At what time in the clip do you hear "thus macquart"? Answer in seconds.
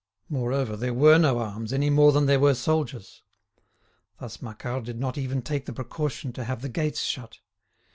4.19-4.83